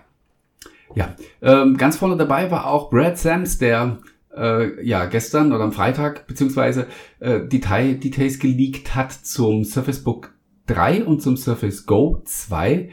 Ja, 0.96 1.15
ähm, 1.42 1.77
ganz 1.77 1.98
vorne 1.98 2.18
dabei 2.18 2.51
war 2.51 2.68
auch 2.68 2.89
Brad 2.89 3.18
Sams, 3.18 3.58
der 3.58 4.00
äh, 4.36 4.86
ja 4.86 5.06
gestern 5.06 5.51
oder 5.51 5.63
am 5.63 5.72
Freitag 5.72 6.27
beziehungsweise 6.27 6.88
äh, 7.20 7.42
Detail, 7.42 7.96
Details 7.96 8.39
geleakt 8.39 8.96
hat 8.96 9.12
zum 9.12 9.63
Surface 9.63 10.03
Book 10.03 10.34
3 10.68 11.03
und 11.03 11.22
zum 11.22 11.38
Surface 11.38 11.86
Go 11.86 12.22
2. 12.25 12.89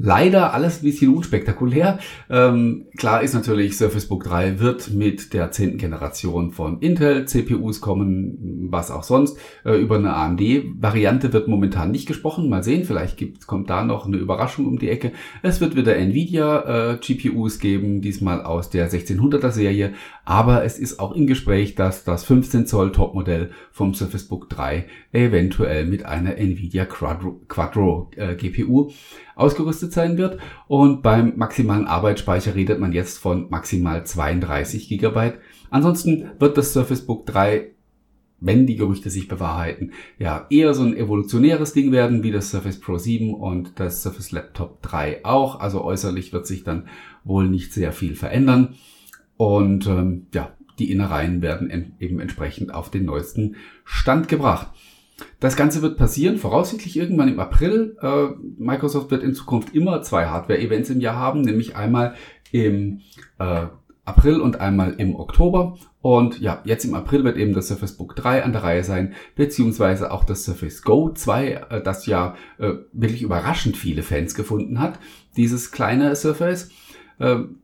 Leider 0.00 0.54
alles 0.54 0.78
ein 0.78 0.84
bisschen 0.84 1.12
unspektakulär. 1.12 1.98
Ähm, 2.30 2.86
klar 2.96 3.20
ist 3.22 3.34
natürlich, 3.34 3.76
Surface 3.76 4.06
Book 4.06 4.22
3 4.22 4.60
wird 4.60 4.94
mit 4.94 5.32
der 5.32 5.50
zehnten 5.50 5.76
Generation 5.76 6.52
von 6.52 6.78
Intel 6.78 7.24
CPUs 7.26 7.80
kommen, 7.80 8.68
was 8.70 8.92
auch 8.92 9.02
sonst. 9.02 9.38
Äh, 9.64 9.74
über 9.74 9.96
eine 9.96 10.14
AMD-Variante 10.14 11.32
wird 11.32 11.48
momentan 11.48 11.90
nicht 11.90 12.06
gesprochen. 12.06 12.48
Mal 12.48 12.62
sehen, 12.62 12.84
vielleicht 12.84 13.16
gibt, 13.16 13.48
kommt 13.48 13.70
da 13.70 13.82
noch 13.82 14.06
eine 14.06 14.18
Überraschung 14.18 14.66
um 14.66 14.78
die 14.78 14.88
Ecke. 14.88 15.10
Es 15.42 15.60
wird 15.60 15.74
wieder 15.74 15.96
Nvidia 15.96 16.92
äh, 16.92 16.98
GPUs 16.98 17.58
geben, 17.58 18.00
diesmal 18.00 18.42
aus 18.42 18.70
der 18.70 18.88
1600er 18.88 19.50
Serie. 19.50 19.94
Aber 20.24 20.62
es 20.62 20.78
ist 20.78 21.00
auch 21.00 21.12
im 21.12 21.26
Gespräch, 21.26 21.74
dass 21.74 22.04
das 22.04 22.22
15 22.24 22.66
Zoll 22.66 22.92
Topmodell 22.92 23.50
vom 23.72 23.94
Surface 23.94 24.28
Book 24.28 24.48
3 24.48 24.86
eventuell 25.10 25.86
mit 25.86 26.04
einer 26.04 26.36
Nvidia 26.36 26.84
Quadro, 26.84 27.40
Quadro 27.48 28.10
äh, 28.14 28.36
GPU 28.36 28.90
ausgerüstet 29.38 29.92
sein 29.92 30.18
wird. 30.18 30.38
Und 30.66 31.02
beim 31.02 31.34
maximalen 31.36 31.86
Arbeitsspeicher 31.86 32.54
redet 32.54 32.80
man 32.80 32.92
jetzt 32.92 33.18
von 33.18 33.48
maximal 33.50 34.04
32 34.04 34.88
GB. 34.88 35.32
Ansonsten 35.70 36.30
wird 36.38 36.58
das 36.58 36.72
Surface 36.72 37.06
Book 37.06 37.26
3 37.26 37.70
wenn 38.40 38.66
die 38.66 38.76
Gerüchte 38.76 39.10
sich 39.10 39.28
bewahrheiten, 39.28 39.92
ja, 40.18 40.46
eher 40.50 40.74
so 40.74 40.84
ein 40.84 40.96
evolutionäres 40.96 41.72
Ding 41.72 41.92
werden, 41.92 42.22
wie 42.22 42.30
das 42.30 42.50
Surface 42.50 42.78
Pro 42.78 42.96
7 42.96 43.34
und 43.34 43.80
das 43.80 44.02
Surface 44.02 44.30
Laptop 44.30 44.80
3 44.82 45.24
auch. 45.24 45.58
Also 45.60 45.82
äußerlich 45.82 46.32
wird 46.32 46.46
sich 46.46 46.62
dann 46.62 46.86
wohl 47.24 47.48
nicht 47.48 47.72
sehr 47.72 47.92
viel 47.92 48.14
verändern. 48.14 48.76
Und 49.36 49.86
ähm, 49.86 50.26
ja, 50.32 50.52
die 50.78 50.92
Innereien 50.92 51.42
werden 51.42 51.96
eben 51.98 52.20
entsprechend 52.20 52.72
auf 52.72 52.90
den 52.90 53.04
neuesten 53.04 53.56
Stand 53.84 54.28
gebracht. 54.28 54.68
Das 55.40 55.56
Ganze 55.56 55.82
wird 55.82 55.96
passieren, 55.96 56.36
voraussichtlich 56.36 56.96
irgendwann 56.96 57.28
im 57.28 57.38
April. 57.38 57.96
Äh, 58.02 58.28
Microsoft 58.58 59.10
wird 59.10 59.22
in 59.22 59.34
Zukunft 59.34 59.74
immer 59.74 60.02
zwei 60.02 60.26
Hardware-Events 60.26 60.90
im 60.90 61.00
Jahr 61.00 61.16
haben, 61.16 61.42
nämlich 61.42 61.76
einmal 61.76 62.14
im 62.50 63.00
äh, 63.38 63.66
April 64.04 64.40
und 64.40 64.60
einmal 64.60 64.94
im 64.94 65.14
Oktober. 65.14 65.76
Und 66.00 66.40
ja, 66.40 66.62
jetzt 66.64 66.84
im 66.84 66.94
April 66.94 67.22
wird 67.22 67.36
eben 67.36 67.52
das 67.52 67.68
Surface 67.68 67.96
Book 67.96 68.16
3 68.16 68.42
an 68.42 68.52
der 68.52 68.64
Reihe 68.64 68.82
sein, 68.82 69.14
beziehungsweise 69.36 70.10
auch 70.10 70.24
das 70.24 70.44
Surface 70.44 70.82
Go 70.82 71.10
2, 71.10 71.66
äh, 71.70 71.82
das 71.82 72.06
ja 72.06 72.34
äh, 72.58 72.72
wirklich 72.92 73.22
überraschend 73.22 73.76
viele 73.76 74.02
Fans 74.02 74.34
gefunden 74.34 74.80
hat. 74.80 74.98
Dieses 75.36 75.70
kleine 75.70 76.16
Surface 76.16 76.70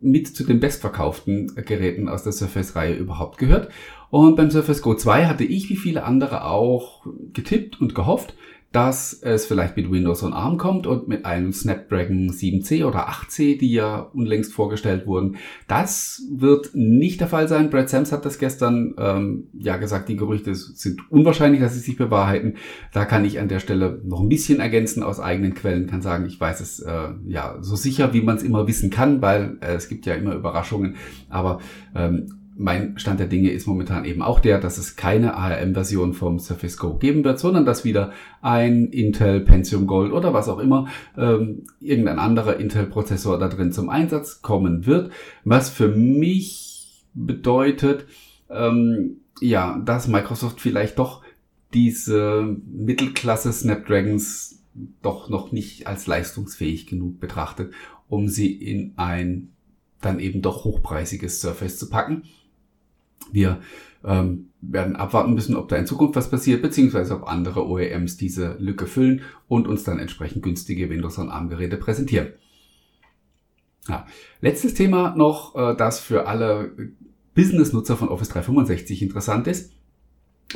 mit 0.00 0.28
zu 0.28 0.44
den 0.44 0.61
bestverkauften 0.61 1.54
Geräten 1.54 2.08
aus 2.08 2.25
der 2.25 2.32
Surface-Reihe 2.32 2.94
überhaupt 2.94 3.38
gehört. 3.38 3.70
Und 4.11 4.37
beim 4.37 4.50
Surface 4.50 4.82
Go 4.82 4.94
2 4.94 5.26
hatte 5.26 5.44
ich 5.44 5.70
wie 5.70 5.76
viele 5.76 6.04
andere 6.04 6.44
auch 6.44 7.06
getippt 7.32 7.80
und 7.80 7.94
gehofft, 7.94 8.34
dass 8.75 9.12
es 9.23 9.47
vielleicht 9.47 9.76
mit 9.76 9.88
Windows 9.88 10.25
on 10.25 10.33
ARM 10.33 10.59
kommt 10.59 10.88
und 10.88 11.07
mit 11.07 11.25
einem 11.25 11.52
Snapdragon 11.52 12.28
7C 12.28 12.85
oder 12.85 13.09
8C, 13.09 13.57
die 13.57 13.73
ja 13.73 14.00
unlängst 14.00 14.52
vorgestellt 14.52 15.07
wurden. 15.07 15.37
Das 15.69 16.23
wird 16.28 16.71
nicht 16.75 17.21
der 17.21 17.28
Fall 17.28 17.47
sein. 17.47 17.71
Brad 17.71 17.88
Sams 17.88 18.11
hat 18.11 18.25
das 18.25 18.40
gestern 18.40 18.95
ähm, 18.99 19.47
ja 19.57 19.76
gesagt, 19.76 20.09
die 20.09 20.16
Gerüchte 20.16 20.57
sind 20.57 21.09
unwahrscheinlich, 21.12 21.61
dass 21.61 21.75
sie 21.75 21.81
sich 21.81 21.97
bewahrheiten. 21.97 22.57
Da 22.93 23.04
kann 23.04 23.25
ich 23.25 23.38
an 23.38 23.47
der 23.47 23.61
Stelle 23.61 24.00
noch 24.02 24.21
ein 24.21 24.28
bisschen 24.28 24.59
ergänzen 24.59 25.04
aus 25.04 25.21
eigenen 25.21 25.54
Quellen, 25.54 25.87
kann 25.87 26.02
sagen, 26.02 26.26
ich 26.26 26.40
weiß 26.40 26.61
es 26.61 26.81
äh, 26.81 27.11
ja 27.28 27.59
so 27.61 27.76
sicher, 27.76 28.12
wie 28.12 28.23
man 28.23 28.38
es 28.38 28.43
immer 28.43 28.66
wissen 28.66 28.90
kann, 28.90 29.23
weil 29.23 29.57
äh, 29.61 29.75
es 29.75 29.88
gibt 29.88 30.04
ja 30.04 30.14
immer 30.14 30.35
Überraschungen. 30.35 30.97
Aber 31.28 31.61
ähm, 31.95 32.43
mein 32.56 32.99
Stand 32.99 33.20
der 33.20 33.26
Dinge 33.26 33.50
ist 33.50 33.66
momentan 33.66 34.04
eben 34.04 34.23
auch 34.23 34.38
der, 34.38 34.61
dass 34.61 34.78
es 34.78 34.96
keine 34.96 35.34
ARM-Version 35.34 36.14
vom 36.14 36.38
Surface 36.38 36.76
Go 36.76 36.99
geben 36.99 37.25
wird, 37.25 37.38
sondern 37.38 37.64
dass 37.64 37.84
wieder 37.84 38.12
ein 38.42 38.87
Intel 38.87 39.40
Pentium 39.40 39.87
Gold 39.87 40.12
oder 40.12 40.32
was 40.32 40.49
auch 40.49 40.58
immer, 40.58 40.87
ähm, 41.16 41.64
irgendein 41.80 42.18
anderer 42.18 42.58
Intel-Prozessor 42.58 43.38
da 43.38 43.49
drin 43.49 43.73
zum 43.73 43.88
Einsatz 43.88 44.40
kommen 44.42 44.87
wird, 44.87 45.11
was 45.44 45.68
für 45.68 45.88
mich 45.88 47.04
bedeutet, 47.14 48.06
ähm, 48.50 49.18
ja, 49.40 49.80
dass 49.84 50.08
Microsoft 50.08 50.61
vielleicht 50.61 50.99
doch 50.99 51.23
diese 51.73 52.56
Mittelklasse 52.66 53.52
Snapdragons 53.52 54.62
doch 55.02 55.28
noch 55.28 55.50
nicht 55.52 55.87
als 55.87 56.06
leistungsfähig 56.06 56.87
genug 56.87 57.18
betrachtet, 57.20 57.73
um 58.08 58.28
sie 58.28 58.52
in 58.52 58.92
ein 58.96 59.50
dann 60.00 60.20
eben 60.20 60.42
doch 60.42 60.64
hochpreisiges 60.64 61.40
Surface 61.40 61.78
zu 61.78 61.88
packen. 61.88 62.25
Wir 63.33 63.61
ähm, 64.04 64.50
werden 64.61 64.97
abwarten 64.97 65.35
müssen, 65.35 65.56
ob 65.56 65.68
da 65.68 65.76
in 65.76 65.87
Zukunft 65.87 66.16
was 66.16 66.30
passiert, 66.30 66.62
beziehungsweise 66.62 67.14
ob 67.14 67.28
andere 67.28 67.66
OEMs 67.66 68.16
diese 68.16 68.56
Lücke 68.59 68.87
füllen 68.87 69.23
und 69.49 69.66
uns 69.66 69.85
dann 69.85 69.99
entsprechend 69.99 70.42
günstige 70.42 70.90
Windows 70.90 71.18
on 71.18 71.30
ARM 71.30 71.49
Geräte 71.49 71.76
präsentieren. 71.76 72.28
Ja. 73.88 74.06
Letztes 74.40 74.75
Thema 74.75 75.14
noch, 75.16 75.54
äh, 75.56 75.76
das 75.76 76.00
für 76.00 76.26
alle 76.26 76.73
Business-Nutzer 77.35 77.97
von 77.97 78.09
Office 78.09 78.28
365 78.28 79.02
interessant 79.02 79.47
ist. 79.47 79.73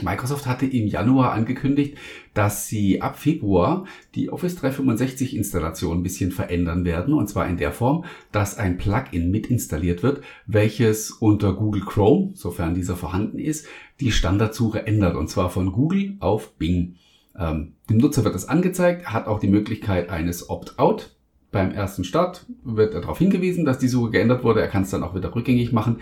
Microsoft 0.02 0.46
hatte 0.46 0.66
im 0.66 0.86
Januar 0.86 1.32
angekündigt, 1.32 1.96
dass 2.34 2.68
sie 2.68 3.02
ab 3.02 3.18
Februar 3.18 3.84
die 4.14 4.30
Office 4.30 4.56
365 4.56 5.36
Installation 5.36 5.98
ein 5.98 6.02
bisschen 6.02 6.30
verändern 6.30 6.84
werden. 6.84 7.14
Und 7.14 7.28
zwar 7.28 7.48
in 7.48 7.56
der 7.56 7.72
Form, 7.72 8.04
dass 8.30 8.58
ein 8.58 8.78
Plugin 8.78 9.30
mit 9.30 9.48
installiert 9.48 10.02
wird, 10.02 10.22
welches 10.46 11.10
unter 11.10 11.52
Google 11.54 11.82
Chrome, 11.84 12.30
sofern 12.34 12.74
dieser 12.74 12.96
vorhanden 12.96 13.38
ist, 13.38 13.66
die 14.00 14.12
Standardsuche 14.12 14.86
ändert. 14.86 15.16
Und 15.16 15.28
zwar 15.28 15.50
von 15.50 15.72
Google 15.72 16.16
auf 16.20 16.54
Bing. 16.56 16.96
Ähm, 17.36 17.74
dem 17.90 17.98
Nutzer 17.98 18.24
wird 18.24 18.34
das 18.34 18.48
angezeigt, 18.48 19.06
hat 19.06 19.26
auch 19.26 19.40
die 19.40 19.48
Möglichkeit 19.48 20.10
eines 20.10 20.48
Opt-out. 20.48 21.16
Beim 21.50 21.70
ersten 21.72 22.04
Start 22.04 22.46
wird 22.62 22.94
er 22.94 23.00
darauf 23.00 23.18
hingewiesen, 23.18 23.64
dass 23.64 23.78
die 23.78 23.88
Suche 23.88 24.10
geändert 24.10 24.44
wurde. 24.44 24.60
Er 24.60 24.68
kann 24.68 24.82
es 24.82 24.90
dann 24.90 25.02
auch 25.02 25.14
wieder 25.14 25.34
rückgängig 25.34 25.72
machen. 25.72 25.98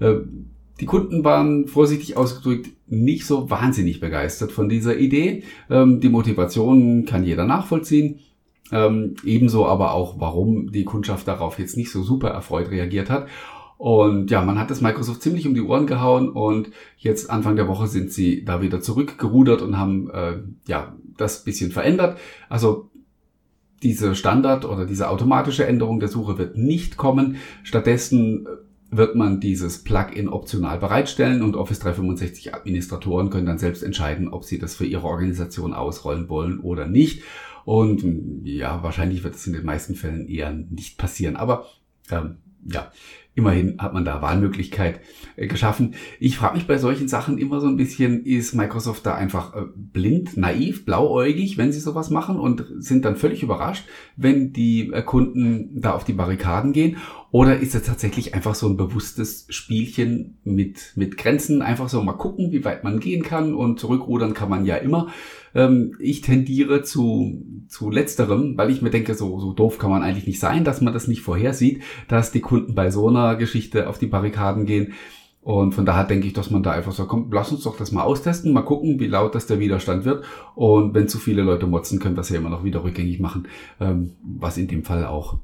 Äh, 0.00 0.16
die 0.82 0.86
Kunden 0.86 1.22
waren 1.22 1.68
vorsichtig 1.68 2.16
ausgedrückt 2.16 2.70
nicht 2.88 3.24
so 3.24 3.48
wahnsinnig 3.48 4.00
begeistert 4.00 4.50
von 4.50 4.68
dieser 4.68 4.98
Idee. 4.98 5.44
Ähm, 5.70 6.00
die 6.00 6.08
Motivation 6.08 7.04
kann 7.04 7.22
jeder 7.22 7.44
nachvollziehen. 7.44 8.18
Ähm, 8.72 9.14
ebenso 9.24 9.64
aber 9.64 9.94
auch, 9.94 10.18
warum 10.18 10.72
die 10.72 10.82
Kundschaft 10.82 11.28
darauf 11.28 11.60
jetzt 11.60 11.76
nicht 11.76 11.92
so 11.92 12.02
super 12.02 12.30
erfreut 12.30 12.72
reagiert 12.72 13.10
hat. 13.10 13.28
Und 13.78 14.32
ja, 14.32 14.42
man 14.42 14.58
hat 14.58 14.72
das 14.72 14.80
Microsoft 14.80 15.22
ziemlich 15.22 15.46
um 15.46 15.54
die 15.54 15.62
Ohren 15.62 15.86
gehauen 15.86 16.28
und 16.30 16.72
jetzt 16.98 17.30
Anfang 17.30 17.54
der 17.54 17.68
Woche 17.68 17.86
sind 17.86 18.10
sie 18.10 18.44
da 18.44 18.60
wieder 18.60 18.80
zurückgerudert 18.80 19.62
und 19.62 19.78
haben 19.78 20.10
äh, 20.10 20.38
ja 20.66 20.96
das 21.16 21.44
bisschen 21.44 21.70
verändert. 21.70 22.18
Also 22.48 22.90
diese 23.84 24.16
Standard 24.16 24.64
oder 24.64 24.84
diese 24.84 25.08
automatische 25.08 25.64
Änderung 25.64 26.00
der 26.00 26.08
Suche 26.08 26.38
wird 26.38 26.56
nicht 26.56 26.96
kommen. 26.96 27.36
Stattdessen 27.62 28.48
wird 28.92 29.16
man 29.16 29.40
dieses 29.40 29.82
Plugin 29.82 30.28
optional 30.28 30.78
bereitstellen 30.78 31.42
und 31.42 31.56
Office 31.56 31.80
365 31.80 32.54
Administratoren 32.54 33.30
können 33.30 33.46
dann 33.46 33.58
selbst 33.58 33.82
entscheiden, 33.82 34.28
ob 34.28 34.44
sie 34.44 34.58
das 34.58 34.74
für 34.74 34.84
ihre 34.84 35.06
Organisation 35.06 35.72
ausrollen 35.72 36.28
wollen 36.28 36.60
oder 36.60 36.86
nicht. 36.86 37.22
Und 37.64 38.44
ja, 38.44 38.82
wahrscheinlich 38.82 39.24
wird 39.24 39.34
es 39.34 39.46
in 39.46 39.54
den 39.54 39.64
meisten 39.64 39.94
Fällen 39.94 40.28
eher 40.28 40.52
nicht 40.52 40.98
passieren. 40.98 41.36
Aber 41.36 41.66
ähm, 42.10 42.36
ja, 42.66 42.92
Immerhin 43.34 43.76
hat 43.78 43.94
man 43.94 44.04
da 44.04 44.20
Wahlmöglichkeit 44.20 45.00
äh, 45.36 45.46
geschaffen. 45.46 45.94
Ich 46.20 46.36
frage 46.36 46.56
mich 46.56 46.66
bei 46.66 46.76
solchen 46.76 47.08
Sachen 47.08 47.38
immer 47.38 47.60
so 47.60 47.66
ein 47.66 47.78
bisschen, 47.78 48.24
ist 48.24 48.54
Microsoft 48.54 49.06
da 49.06 49.14
einfach 49.14 49.54
äh, 49.54 49.62
blind, 49.74 50.36
naiv, 50.36 50.84
blauäugig, 50.84 51.56
wenn 51.56 51.72
sie 51.72 51.80
sowas 51.80 52.10
machen 52.10 52.38
und 52.38 52.66
sind 52.78 53.06
dann 53.06 53.16
völlig 53.16 53.42
überrascht, 53.42 53.86
wenn 54.16 54.52
die 54.52 54.92
äh, 54.92 55.02
Kunden 55.02 55.80
da 55.80 55.94
auf 55.94 56.04
die 56.04 56.12
Barrikaden 56.12 56.74
gehen? 56.74 56.98
Oder 57.30 57.60
ist 57.60 57.74
es 57.74 57.84
tatsächlich 57.84 58.34
einfach 58.34 58.54
so 58.54 58.68
ein 58.68 58.76
bewusstes 58.76 59.46
Spielchen 59.48 60.36
mit, 60.44 60.92
mit 60.96 61.16
Grenzen? 61.16 61.62
Einfach 61.62 61.88
so 61.88 62.02
mal 62.02 62.12
gucken, 62.12 62.52
wie 62.52 62.66
weit 62.66 62.84
man 62.84 63.00
gehen 63.00 63.22
kann 63.22 63.54
und 63.54 63.80
zurückrudern 63.80 64.34
kann 64.34 64.50
man 64.50 64.66
ja 64.66 64.76
immer. 64.76 65.08
Ähm, 65.54 65.96
ich 65.98 66.20
tendiere 66.20 66.82
zu, 66.82 67.42
zu 67.68 67.90
letzterem, 67.90 68.58
weil 68.58 68.70
ich 68.70 68.82
mir 68.82 68.90
denke, 68.90 69.14
so, 69.14 69.40
so 69.40 69.54
doof 69.54 69.78
kann 69.78 69.90
man 69.90 70.02
eigentlich 70.02 70.26
nicht 70.26 70.40
sein, 70.40 70.64
dass 70.64 70.82
man 70.82 70.92
das 70.92 71.08
nicht 71.08 71.22
vorhersieht, 71.22 71.82
dass 72.06 72.32
die 72.32 72.40
Kunden 72.40 72.74
bei 72.74 72.90
so 72.90 73.08
einer 73.08 73.21
Geschichte 73.34 73.88
auf 73.88 73.98
die 73.98 74.06
Barrikaden 74.06 74.66
gehen. 74.66 74.94
Und 75.42 75.74
von 75.74 75.84
daher 75.84 76.04
denke 76.04 76.28
ich, 76.28 76.34
dass 76.34 76.50
man 76.50 76.62
da 76.62 76.70
einfach 76.70 76.92
so, 76.92 77.04
komm, 77.06 77.30
lass 77.32 77.50
uns 77.50 77.64
doch 77.64 77.76
das 77.76 77.90
mal 77.90 78.04
austesten, 78.04 78.52
mal 78.52 78.62
gucken, 78.62 79.00
wie 79.00 79.08
laut 79.08 79.34
das 79.34 79.46
der 79.46 79.58
Widerstand 79.58 80.04
wird. 80.04 80.24
Und 80.54 80.94
wenn 80.94 81.08
zu 81.08 81.18
viele 81.18 81.42
Leute 81.42 81.66
motzen, 81.66 81.98
können 81.98 82.14
wir 82.14 82.20
das 82.20 82.28
ja 82.28 82.38
immer 82.38 82.50
noch 82.50 82.62
wieder 82.62 82.84
rückgängig 82.84 83.18
machen, 83.18 83.48
ähm, 83.80 84.12
was 84.22 84.56
in 84.56 84.68
dem 84.68 84.84
Fall 84.84 85.04
auch 85.04 85.38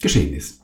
geschehen 0.00 0.32
ist. 0.34 0.62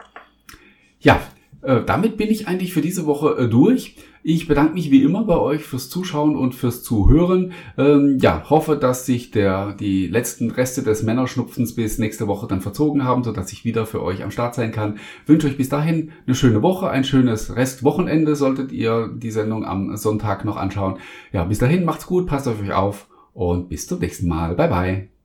Ja, 0.98 1.20
äh, 1.62 1.82
damit 1.84 2.16
bin 2.16 2.30
ich 2.30 2.48
eigentlich 2.48 2.72
für 2.72 2.80
diese 2.80 3.04
Woche 3.04 3.36
äh, 3.36 3.48
durch. 3.48 3.96
Ich 4.22 4.46
bedanke 4.46 4.74
mich 4.74 4.90
wie 4.90 5.02
immer 5.02 5.24
bei 5.24 5.38
euch 5.38 5.62
fürs 5.62 5.88
Zuschauen 5.88 6.36
und 6.36 6.54
fürs 6.54 6.82
Zuhören. 6.82 7.52
Ähm, 7.78 8.18
ja, 8.20 8.44
hoffe, 8.50 8.76
dass 8.76 9.06
sich 9.06 9.30
der, 9.30 9.72
die 9.72 10.08
letzten 10.08 10.50
Reste 10.50 10.82
des 10.82 11.02
Männerschnupfens 11.02 11.74
bis 11.74 11.98
nächste 11.98 12.26
Woche 12.26 12.46
dann 12.46 12.60
verzogen 12.60 13.04
haben, 13.04 13.24
sodass 13.24 13.50
ich 13.52 13.64
wieder 13.64 13.86
für 13.86 14.02
euch 14.02 14.22
am 14.22 14.30
Start 14.30 14.54
sein 14.54 14.72
kann. 14.72 14.98
Wünsche 15.24 15.46
euch 15.46 15.56
bis 15.56 15.70
dahin 15.70 16.12
eine 16.26 16.34
schöne 16.34 16.62
Woche, 16.62 16.90
ein 16.90 17.04
schönes 17.04 17.56
Restwochenende, 17.56 18.36
solltet 18.36 18.72
ihr 18.72 19.08
die 19.08 19.30
Sendung 19.30 19.64
am 19.64 19.96
Sonntag 19.96 20.44
noch 20.44 20.58
anschauen. 20.58 20.98
Ja, 21.32 21.44
bis 21.44 21.58
dahin 21.58 21.84
macht's 21.84 22.06
gut, 22.06 22.26
passt 22.26 22.46
auf 22.46 22.60
euch 22.60 22.72
auf 22.72 23.08
und 23.32 23.70
bis 23.70 23.86
zum 23.86 24.00
nächsten 24.00 24.28
Mal. 24.28 24.54
Bye 24.54 24.68
bye. 24.68 25.19